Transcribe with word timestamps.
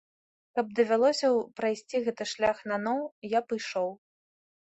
Каб 0.59 0.69
давялося 0.79 1.29
прайсці 1.59 2.01
гэты 2.09 2.23
шлях 2.33 2.57
наноў, 2.71 3.01
я 3.37 3.43
б 3.49 3.59
ішоў. 3.59 3.89